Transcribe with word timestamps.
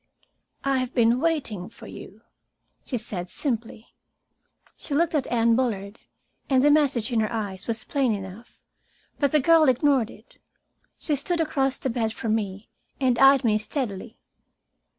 "I 0.63 0.79
have 0.79 0.95
been 0.95 1.19
waiting 1.19 1.69
for 1.69 1.85
you," 1.85 2.21
she 2.83 2.97
said 2.97 3.29
simply. 3.29 3.89
She 4.75 4.95
looked 4.95 5.13
at 5.13 5.27
Anne 5.31 5.55
Bullard, 5.55 5.99
and 6.49 6.63
the 6.63 6.71
message 6.71 7.11
in 7.11 7.19
her 7.19 7.31
eyes 7.31 7.67
was 7.67 7.83
plain 7.83 8.11
enough. 8.11 8.59
But 9.19 9.31
the 9.31 9.39
girl 9.39 9.69
ignored 9.69 10.09
it. 10.09 10.39
She 10.97 11.15
stood 11.15 11.39
across 11.39 11.77
the 11.77 11.91
bed 11.91 12.13
from 12.13 12.33
me 12.33 12.67
and 12.99 13.19
eyed 13.19 13.43
me 13.43 13.59
steadily. 13.59 14.17